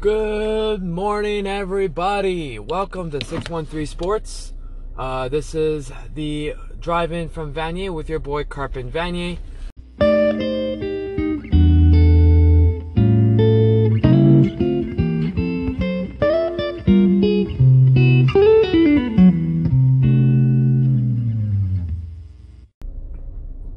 [0.00, 2.58] Good morning, everybody.
[2.58, 4.52] Welcome to 613 Sports.
[4.96, 9.38] Uh, this is the drive in from Vanier with your boy Carpin Vanier.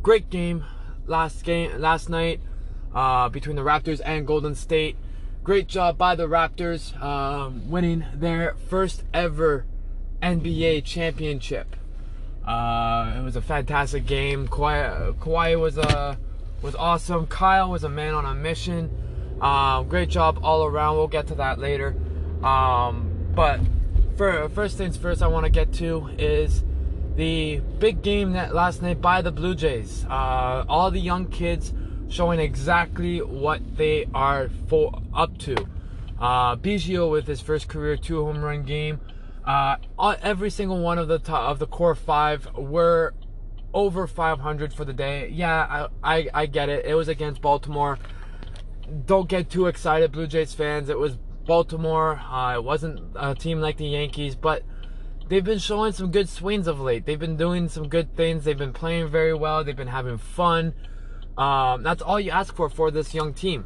[0.03, 0.63] Great game
[1.07, 2.41] last game last night
[2.95, 4.95] uh, between the Raptors and Golden State.
[5.43, 9.65] Great job by the Raptors um, winning their first ever
[10.23, 11.75] NBA championship.
[12.47, 14.47] Uh, it was a fantastic game.
[14.47, 16.15] Kawhi, Kawhi was uh,
[16.61, 17.27] was awesome.
[17.27, 18.89] Kyle was a man on a mission.
[19.41, 20.95] Um, great job all around.
[20.95, 21.95] We'll get to that later.
[22.43, 23.59] Um, but
[24.15, 26.63] for, first things first, I want to get to is
[27.15, 30.05] the big game that last night by the Blue Jays.
[30.05, 31.73] Uh, all the young kids
[32.09, 35.55] showing exactly what they are for up to.
[36.19, 38.99] Uh, Biggio with his first career two home run game.
[39.45, 39.77] Uh,
[40.21, 43.13] every single one of the top, of the core five were
[43.73, 45.29] over 500 for the day.
[45.29, 46.85] Yeah, I, I, I get it.
[46.85, 47.99] It was against Baltimore.
[49.05, 50.89] Don't get too excited, Blue Jays fans.
[50.89, 52.19] It was Baltimore.
[52.19, 54.63] Uh, it wasn't a team like the Yankees, but
[55.27, 57.05] they've been showing some good swings of late.
[57.05, 58.45] They've been doing some good things.
[58.45, 59.63] They've been playing very well.
[59.63, 60.73] They've been having fun.
[61.37, 63.65] Um, that's all you ask for for this young team.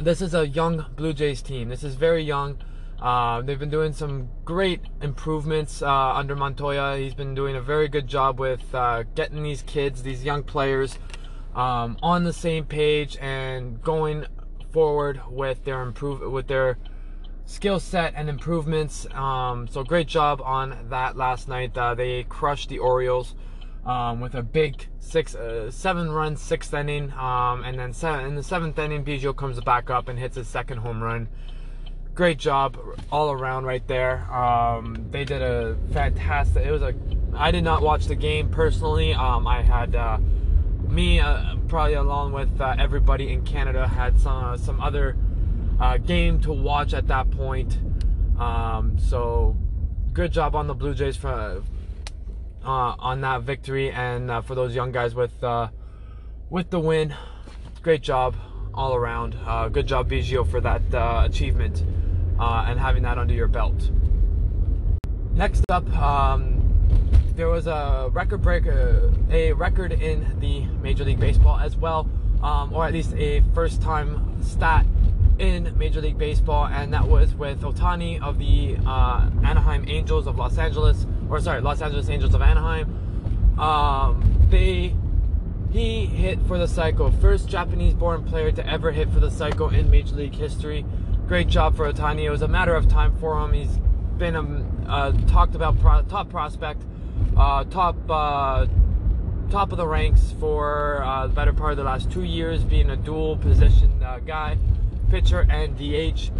[0.00, 1.68] This is a young Blue Jays team.
[1.68, 2.58] This is very young.
[3.00, 6.96] Uh, they've been doing some great improvements uh, under Montoya.
[6.96, 10.98] He's been doing a very good job with uh, getting these kids, these young players,
[11.54, 14.26] um, on the same page and going
[14.70, 16.76] forward with their improve with their
[17.46, 19.06] skill set and improvements.
[19.14, 21.76] Um, so great job on that last night.
[21.76, 23.34] Uh, they crushed the Orioles
[23.86, 28.34] um, with a big six, uh, seven run sixth inning, um, and then seven, in
[28.34, 31.28] the seventh inning, Biggio comes back up and hits his second home run.
[32.14, 32.76] Great job
[33.12, 34.30] all around right there.
[34.32, 36.66] Um, they did a fantastic.
[36.66, 36.94] It was a.
[37.34, 39.12] I did not watch the game personally.
[39.12, 40.18] Um, I had uh,
[40.88, 45.16] me uh, probably along with uh, everybody in Canada had some uh, some other
[45.78, 47.78] uh, game to watch at that point.
[48.38, 49.56] Um, so
[50.12, 51.62] good job on the Blue Jays for
[52.66, 55.68] on that victory and uh, for those young guys with uh,
[56.50, 57.14] with the win.
[57.82, 58.34] Great job
[58.74, 59.36] all around.
[59.46, 61.84] Uh, good job, Biggio, for that uh, achievement
[62.38, 63.90] uh, and having that under your belt.
[65.32, 66.62] Next up, um,
[67.34, 72.08] there was a record breaker, a record in the Major League Baseball as well,
[72.42, 74.86] um, or at least a first-time stat
[75.38, 80.36] in Major League Baseball, and that was with Ohtani of the uh, Anaheim Angels of
[80.36, 83.58] Los Angeles, or sorry, Los Angeles Angels of Anaheim.
[83.58, 84.94] Um, they
[85.70, 89.90] he hit for the cycle, first Japanese-born player to ever hit for the cycle in
[89.90, 90.86] Major League history.
[91.26, 92.22] Great job for Ohtani.
[92.22, 93.52] It was a matter of time for him.
[93.52, 93.78] He's
[94.16, 96.82] been a, talked about pro, top prospect,
[97.36, 98.66] uh, top uh,
[99.50, 102.90] top of the ranks for uh, the better part of the last two years, being
[102.90, 104.56] a dual position uh, guy
[105.10, 106.30] pitcher and DH.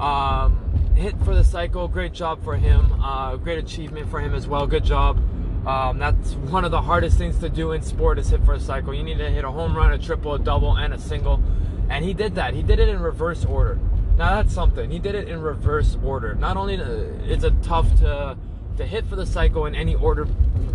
[0.00, 0.58] Um,
[0.94, 3.00] hit for the cycle, great job for him.
[3.02, 4.66] Uh, great achievement for him as well.
[4.66, 5.18] Good job.
[5.66, 8.60] Um, that's one of the hardest things to do in sport is hit for a
[8.60, 8.94] cycle.
[8.94, 11.42] You need to hit a home run, a triple, a double, and a single.
[11.88, 12.54] And he did that.
[12.54, 13.78] He did it in reverse order.
[14.16, 14.90] Now that's something.
[14.90, 16.34] He did it in reverse order.
[16.34, 18.36] Not only is it tough to
[18.76, 20.26] to hit for the cycle in any order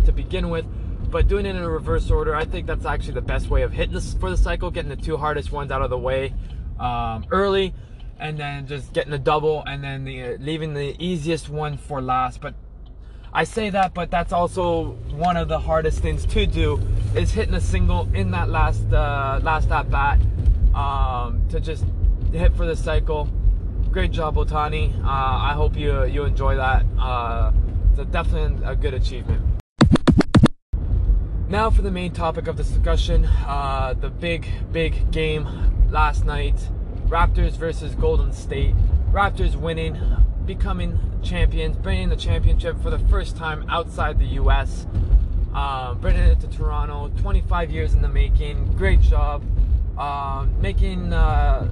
[0.06, 0.64] to begin with,
[1.10, 3.72] but doing it in a reverse order, I think that's actually the best way of
[3.72, 6.32] hitting this for the cycle, getting the two hardest ones out of the way
[6.78, 7.74] um, early,
[8.20, 12.00] and then just getting a double, and then the, uh, leaving the easiest one for
[12.00, 12.40] last.
[12.40, 12.54] But
[13.32, 16.80] I say that, but that's also one of the hardest things to do
[17.14, 20.20] is hitting a single in that last uh, last at bat
[20.74, 21.84] um, to just
[22.32, 23.28] hit for the cycle.
[23.90, 24.96] Great job, Ohtani.
[25.04, 26.84] Uh, I hope you you enjoy that.
[26.98, 27.52] Uh,
[27.90, 29.42] it's a definitely a good achievement.
[31.48, 35.48] Now for the main topic of this discussion, uh, the big, big game
[35.90, 36.54] last night
[37.10, 38.72] Raptors versus Golden State.
[39.10, 39.98] Raptors winning,
[40.46, 44.86] becoming champions, bringing the championship for the first time outside the U.S.,
[45.52, 47.10] um, bringing it to Toronto.
[47.20, 48.76] 25 years in the making.
[48.76, 49.42] Great job.
[49.98, 51.68] Um, making uh,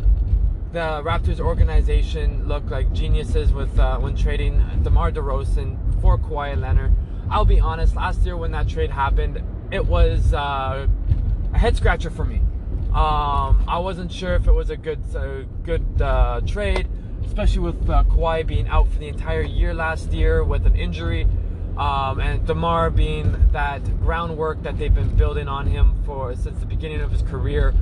[0.72, 6.92] the Raptors organization look like geniuses with uh, when trading DeMar DeRozan for Kawhi Leonard.
[7.30, 10.88] I'll be honest, last year when that trade happened, it was uh,
[11.54, 12.40] a head scratcher for me.
[12.98, 16.88] Um, I wasn't sure if it was a good uh, good uh, trade,
[17.24, 21.24] especially with uh, Kawhi being out for the entire year last year with an injury,
[21.76, 26.66] um, and DeMar being that groundwork that they've been building on him for since the
[26.66, 27.72] beginning of his career.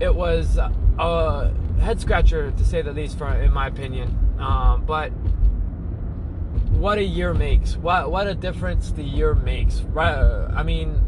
[0.00, 4.16] It was a head scratcher to say the least, for in my opinion.
[4.38, 5.10] Um, but
[6.70, 7.76] what a year makes.
[7.76, 9.80] What what a difference the year makes.
[9.80, 10.48] Right?
[10.56, 10.98] I mean,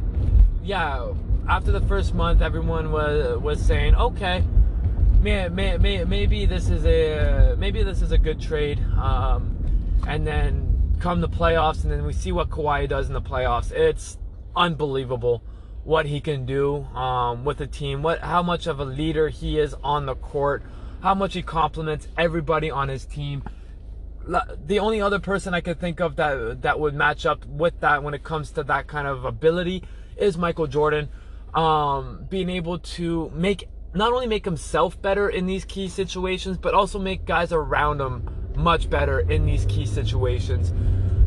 [0.62, 1.14] yeah.
[1.48, 4.44] After the first month, everyone was was saying, okay,
[5.20, 8.81] may, may, may, maybe this is a maybe this is a good trade.
[8.96, 9.56] Um,
[10.06, 13.72] and then come the playoffs, and then we see what Kawhi does in the playoffs.
[13.72, 14.19] It's
[14.54, 15.42] unbelievable
[15.84, 18.02] what he can do um, with the team.
[18.02, 20.62] What how much of a leader he is on the court.
[21.02, 23.42] How much he compliments everybody on his team
[24.66, 28.02] the only other person I could think of that that would match up with that
[28.02, 29.82] when it comes to that kind of ability
[30.16, 31.08] is Michael Jordan.
[31.55, 36.75] Um, being able to make not only make himself better in these key situations, but
[36.75, 40.73] also make guys around him much better in these key situations.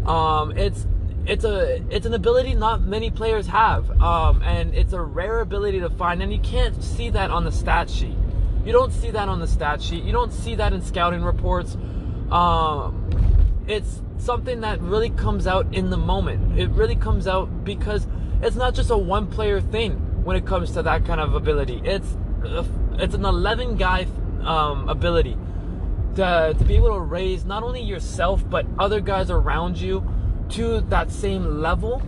[0.07, 0.87] Um, it's
[1.25, 5.79] it's a it's an ability not many players have, um, and it's a rare ability
[5.79, 8.17] to find, and you can't see that on the stat sheet.
[8.65, 10.03] You don't see that on the stat sheet.
[10.03, 11.77] You don't see that in scouting reports.
[12.31, 13.09] Um,
[13.67, 16.57] it's something that really comes out in the moment.
[16.57, 18.07] It really comes out because
[18.41, 21.81] it's not just a one player thing when it comes to that kind of ability.
[21.83, 22.17] It's
[22.95, 24.05] it's an 11 guy
[24.43, 25.37] um, ability
[26.15, 30.05] to, to be able to raise not only yourself but other guys around you
[30.49, 32.01] to that same level.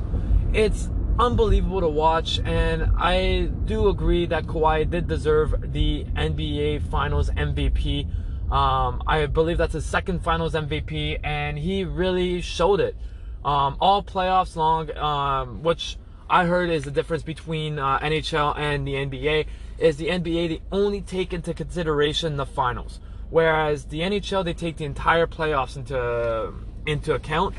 [0.54, 7.30] It's unbelievable to watch, and I do agree that Kawhi did deserve the NBA Finals
[7.30, 8.06] MVP.
[8.52, 12.96] Um, I believe that's his second Finals MVP, and he really showed it.
[13.44, 15.98] Um, all playoffs long, um, which
[16.30, 19.48] I heard is the difference between uh, NHL and the NBA.
[19.78, 23.00] Is the NBA they only take into consideration the finals,
[23.30, 26.54] whereas the NHL they take the entire playoffs into
[26.86, 27.56] into account.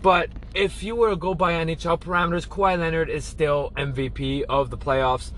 [0.00, 4.70] But if you were to go by NHL parameters, Kawhi Leonard is still MVP of
[4.70, 5.32] the playoffs.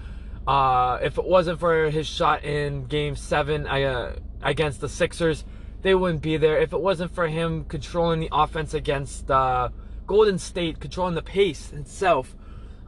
[0.46, 5.44] Uh, if it wasn't for his shot in Game Seven, Uh, against the Sixers,
[5.82, 6.58] they wouldn't be there.
[6.60, 9.70] If it wasn't for him controlling the offense against uh,
[10.06, 12.34] Golden State, controlling the pace itself,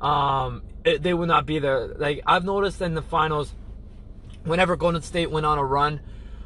[0.02, 1.87] um, it, they would not be there.
[1.96, 3.54] Like I've noticed in the finals,
[4.44, 6.00] whenever Golden State went on a run,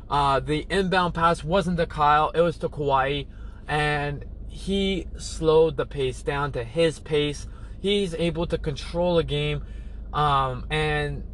[0.08, 3.26] uh, the inbound pass wasn't to Kyle, it was to Kawhi,
[3.66, 7.46] and he slowed the pace down to his pace.
[7.80, 9.64] He's able to control a game,
[10.12, 11.24] um, and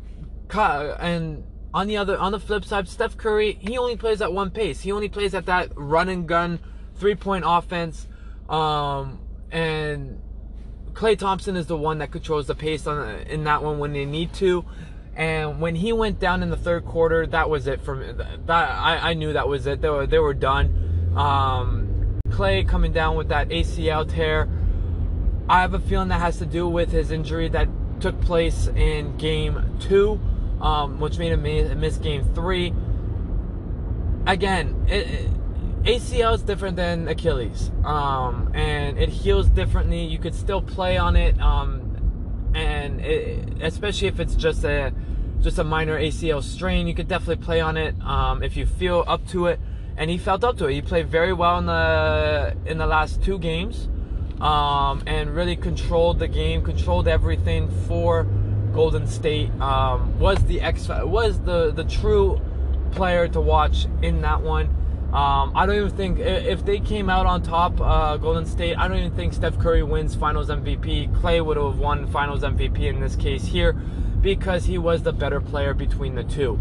[0.54, 1.44] and
[1.74, 4.80] on the other, on the flip side, Steph Curry, he only plays at one pace.
[4.82, 6.60] He only plays at that run and gun,
[6.96, 8.06] three point offense.
[8.48, 9.20] Um,
[9.50, 10.20] and
[10.92, 14.04] Klay Thompson is the one that controls the pace on in that one when they
[14.04, 14.64] need to.
[15.14, 18.12] And when he went down in the third quarter, that was it for me.
[18.46, 19.80] That I, I knew that was it.
[19.80, 21.12] They were they were done.
[21.16, 24.48] Um, Klay coming down with that ACL tear.
[25.48, 27.68] I have a feeling that has to do with his injury that
[28.00, 30.20] took place in game two
[30.62, 32.72] um, which made him miss game three.
[34.26, 35.30] Again, it, it,
[35.84, 40.04] ACL is different than Achilles, um, and it heals differently.
[40.04, 44.92] You could still play on it, um, and it, especially if it's just a
[45.40, 49.04] just a minor ACL strain, you could definitely play on it um, if you feel
[49.08, 49.58] up to it.
[49.96, 50.74] And he felt up to it.
[50.74, 53.88] He played very well in the in the last two games,
[54.40, 58.22] um, and really controlled the game, controlled everything for
[58.72, 62.40] Golden State um, was the X was the the true
[62.92, 64.81] player to watch in that one.
[65.12, 68.78] Um, I don't even think if they came out on top, uh, Golden State.
[68.78, 71.14] I don't even think Steph Curry wins Finals MVP.
[71.20, 73.74] Klay would have won Finals MVP in this case here
[74.22, 76.58] because he was the better player between the two.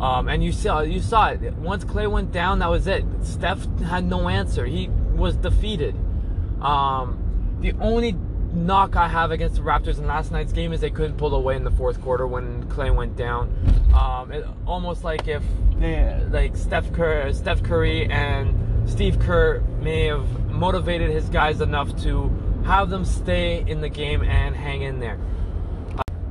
[0.00, 2.60] Um, and you saw you saw it once Klay went down.
[2.60, 3.04] That was it.
[3.22, 4.64] Steph had no answer.
[4.64, 5.94] He was defeated.
[6.62, 7.18] Um,
[7.60, 8.12] the only
[8.52, 11.56] knock I have against the Raptors in last night's game is they couldn't pull away
[11.56, 13.54] in the fourth quarter when Klay went down.
[13.94, 15.42] Um, it, almost like if
[16.30, 22.30] like Steph Curry, Steph Curry and Steve Kerr may have motivated his guys enough to
[22.64, 25.18] have them stay in the game and hang in there.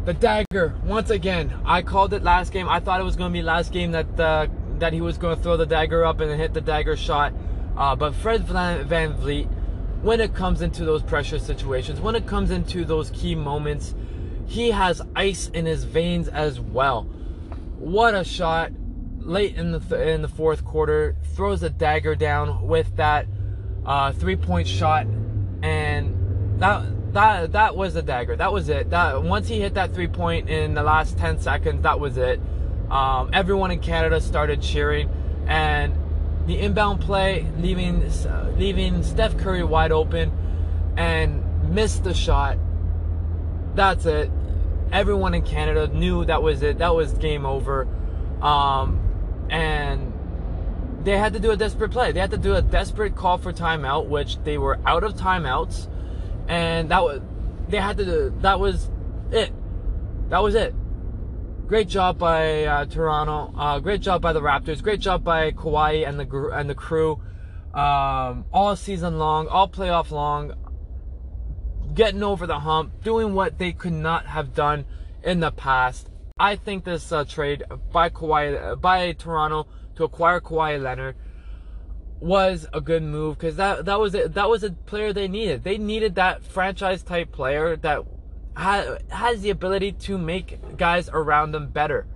[0.06, 2.68] The dagger, once again, I called it last game.
[2.68, 4.48] I thought it was going to be last game that uh,
[4.80, 7.34] that he was going to throw the dagger up and hit the dagger shot.
[7.78, 9.50] Uh, but Fred VanVleet
[10.01, 13.96] when it comes into those pressure situations, when it comes into those key moments,
[14.46, 17.03] he has ice in his veins as well.
[17.77, 18.72] What a shot
[19.20, 23.27] late in the th- in the fourth quarter, throws a dagger down with that
[23.86, 25.06] uh, three point shot,
[25.62, 28.36] and that that that was the dagger.
[28.36, 28.89] That was it.
[28.89, 32.39] That once he hit that three point in the last ten seconds, that was it.
[32.89, 35.10] Um, everyone in Canada started cheering,
[35.48, 35.96] and
[36.46, 40.31] the inbound play, leaving uh, leaving Steph Curry wide open,
[40.98, 42.58] and missed the shot.
[43.75, 44.31] That's it.
[44.91, 46.79] Everyone in Canada knew that was it.
[46.79, 47.88] That was game over.
[48.41, 49.00] Um,
[49.50, 50.13] and
[51.03, 52.12] they had to do a desperate play.
[52.12, 55.88] They had to do a desperate call for timeout, which they were out of timeouts,
[56.48, 57.22] and that was
[57.69, 58.34] they had to do.
[58.41, 58.89] That was
[59.31, 59.51] it.
[60.29, 60.74] That was it.
[61.70, 63.54] Great job by uh, Toronto.
[63.56, 64.82] Uh, great job by the Raptors.
[64.82, 67.22] Great job by Kawhi and the and the crew.
[67.76, 70.56] Um, all season long, all playoff long,
[71.94, 74.86] getting over the hump, doing what they could not have done
[75.22, 76.10] in the past.
[76.40, 81.18] I think this uh, trade by Kawhi by Toronto to acquire Kawhi Leonard
[82.20, 85.64] was a good move because that that was that was a player they needed.
[85.64, 88.19] They needed that franchise type player that ha-
[88.56, 92.08] has the ability to make guys around them better,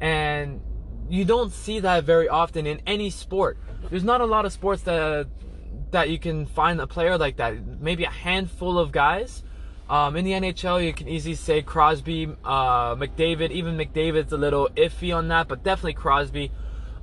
[0.00, 0.60] and
[1.08, 3.58] you don't see that very often in any sport.
[3.90, 5.26] There's not a lot of sports that
[5.90, 7.80] that you can find a player like that.
[7.80, 9.42] Maybe a handful of guys.
[9.88, 13.50] Um, in the NHL, you can easily say Crosby, uh, McDavid.
[13.50, 16.52] Even McDavid's a little iffy on that, but definitely Crosby.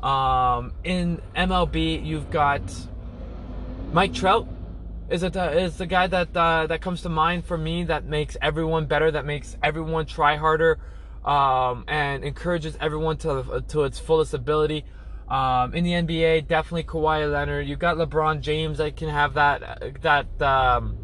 [0.01, 2.61] Um, in MLB, you've got
[3.91, 4.47] Mike Trout.
[5.09, 8.05] Is it uh, is the guy that uh, that comes to mind for me that
[8.05, 10.79] makes everyone better, that makes everyone try harder,
[11.23, 14.83] um, and encourages everyone to to its fullest ability.
[15.29, 17.67] Um, in the NBA, definitely Kawhi Leonard.
[17.67, 20.97] You've got LeBron James that can have that that um,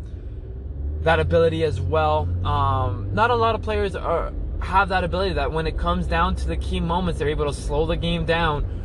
[1.01, 2.27] that ability as well.
[2.45, 6.35] Um, not a lot of players are have that ability that when it comes down
[6.35, 8.82] to the key moments, they're able to slow the game down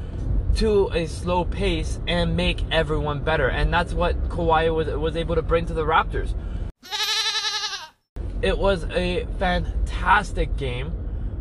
[0.58, 3.48] to a slow pace and make everyone better.
[3.48, 6.34] And that's what Kawhi was was able to bring to the Raptors.
[8.42, 10.92] It was a fantastic game,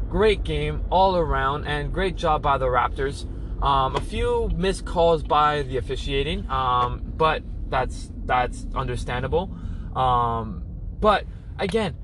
[0.10, 3.26] great game all around, and great job by the Raptors.
[3.64, 9.50] Um, a few missed calls by the officiating, um, but that's that's understandable.
[9.96, 10.64] Um,
[11.00, 11.26] but
[11.58, 11.96] again,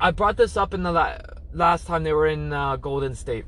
[0.00, 1.18] I brought this up in the la-
[1.52, 3.44] last time they were in uh, Golden State.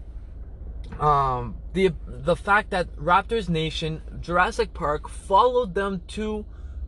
[1.00, 6.44] Um, the the fact that Raptors Nation, Jurassic Park, followed them to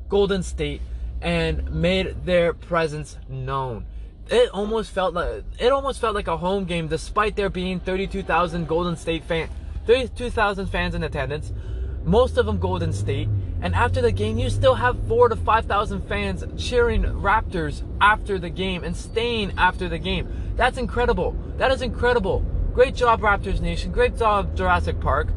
[0.08, 0.80] Golden State
[1.20, 3.86] and made their presence known.
[4.28, 8.66] It almost felt like it almost felt like a home game, despite there being 32,000
[8.66, 9.50] Golden State fans
[9.86, 11.52] 32,000 fans in attendance,
[12.04, 13.28] most of them Golden State.
[13.60, 18.50] And after the game, you still have four to 5,000 fans cheering Raptors after the
[18.50, 20.54] game and staying after the game.
[20.56, 21.36] That's incredible.
[21.58, 22.44] That is incredible.
[22.74, 23.92] Great job, Raptors Nation.
[23.92, 25.28] Great job, Jurassic Park.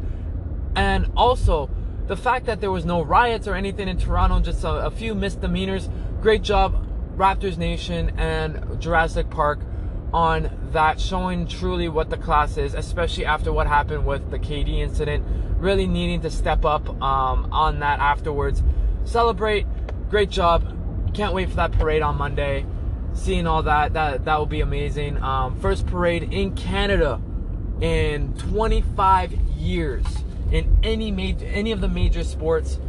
[0.74, 1.70] And also,
[2.08, 5.14] the fact that there was no riots or anything in Toronto, just a, a few
[5.14, 5.90] misdemeanors.
[6.22, 6.88] Great job,
[7.18, 9.60] Raptors Nation and Jurassic Park
[10.14, 14.80] on that, showing truly what the class is, especially after what happened with the KD
[14.80, 15.26] incident.
[15.58, 18.64] Really needing to step up um, on that afterwards.
[19.04, 19.68] Celebrate.
[20.10, 20.74] Great job.
[21.14, 22.66] Can't wait for that parade on Monday.
[23.14, 25.22] Seeing all that, that that will be amazing.
[25.22, 27.22] Um, first parade in Canada
[27.82, 30.06] in 25 years
[30.52, 32.80] in any major, any of the major sports.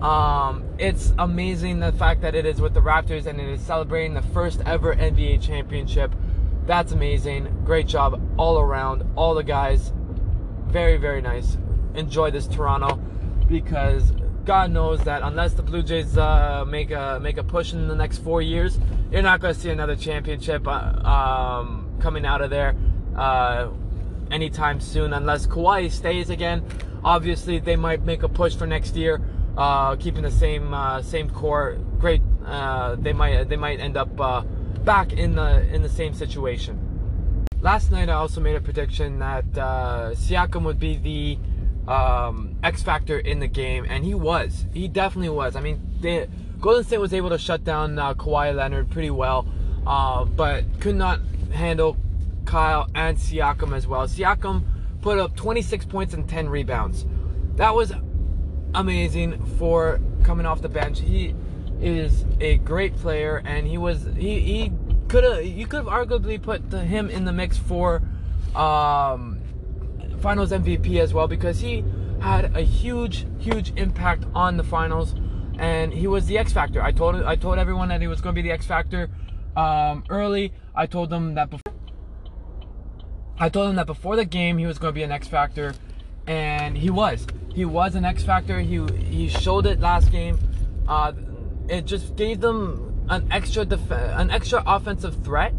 [0.00, 4.14] Um, it's amazing the fact that it is with the Raptors and it is celebrating
[4.14, 6.12] the first ever NBA championship
[6.66, 7.62] that's amazing.
[7.64, 9.04] Great job all around.
[9.16, 9.92] All the guys.
[10.66, 11.58] Very, very nice.
[11.94, 12.96] Enjoy this Toronto
[13.48, 14.12] because
[14.44, 17.96] God knows that unless the Blue Jays uh, make a make a push in the
[17.96, 18.78] next four years,
[19.10, 20.70] you're not going to see another championship uh,
[21.04, 22.76] um, coming out of there
[23.16, 23.68] uh,
[24.32, 25.12] anytime soon.
[25.12, 26.64] Unless Kawhi stays again,
[27.04, 29.20] obviously they might make a push for next year,
[29.56, 31.78] uh, keeping the same uh, same core.
[31.98, 32.22] Great.
[32.44, 34.16] Uh, they might they might end up
[34.84, 36.88] back in the in the same situation.
[37.60, 41.38] Last night, I also made a prediction that uh, Siakam would be the
[41.92, 44.66] um, X factor in the game, and he was.
[44.74, 45.54] He definitely was.
[45.54, 46.28] I mean, they,
[46.60, 49.46] Golden State was able to shut down uh, Kawhi Leonard pretty well,
[49.86, 51.20] uh, but could not
[51.52, 51.96] handle
[52.44, 54.06] Kyle and Siakam as well.
[54.06, 54.64] Siakam
[55.00, 57.06] put up 26 points and 10 rebounds.
[57.56, 57.92] That was
[58.74, 61.00] amazing for coming off the bench.
[61.00, 61.34] He
[61.80, 64.72] is a great player, and he was he he
[65.08, 68.02] could have you could have arguably put the, him in the mix for
[68.54, 69.40] um,
[70.20, 71.84] Finals MVP as well because he
[72.20, 75.14] had a huge huge impact on the finals,
[75.58, 76.80] and he was the X factor.
[76.80, 79.10] I told I told everyone that he was going to be the X factor
[79.56, 80.52] um, early.
[80.74, 81.61] I told them that before.
[83.42, 85.74] I told him that before the game he was going to be an X factor,
[86.28, 87.26] and he was.
[87.52, 88.60] He was an X factor.
[88.60, 90.38] He he showed it last game.
[90.86, 91.12] Uh,
[91.68, 95.54] it just gave them an extra def- an extra offensive threat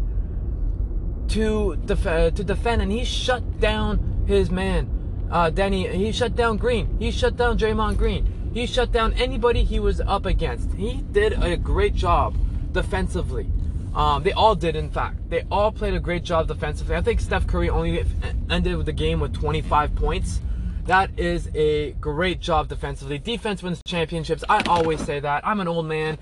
[1.28, 4.88] to def- to defend, and he shut down his man,
[5.30, 5.86] uh, Danny.
[5.86, 6.96] He shut down Green.
[6.98, 8.50] He shut down Draymond Green.
[8.54, 10.72] He shut down anybody he was up against.
[10.72, 12.34] He did a great job
[12.72, 13.50] defensively.
[13.94, 15.30] Um, they all did, in fact.
[15.30, 16.96] They all played a great job defensively.
[16.96, 18.04] I think Steph Curry only
[18.50, 20.40] ended the game with 25 points.
[20.86, 23.18] That is a great job defensively.
[23.18, 24.44] Defense wins championships.
[24.48, 25.46] I always say that.
[25.46, 26.18] I'm an old man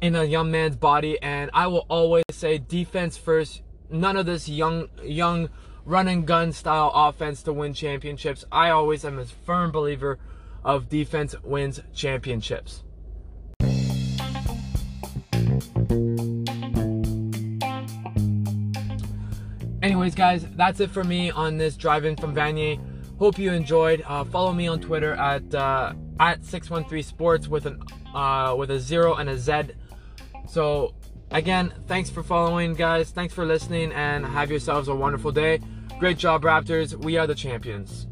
[0.00, 3.62] in a young man's body, and I will always say defense first.
[3.90, 5.50] None of this young, young
[5.84, 8.44] run and gun style offense to win championships.
[8.50, 10.18] I always am a firm believer
[10.64, 12.82] of defense wins championships.
[19.84, 22.80] Anyways, guys, that's it for me on this drive-in from Vanier.
[23.18, 24.02] Hope you enjoyed.
[24.06, 27.82] Uh, follow me on Twitter at uh, at 613 Sports with an
[28.14, 29.74] uh, with a zero and a Z.
[30.48, 30.94] So
[31.32, 33.10] again, thanks for following, guys.
[33.10, 35.60] Thanks for listening, and have yourselves a wonderful day.
[35.98, 36.96] Great job, Raptors.
[37.04, 38.06] We are the champions.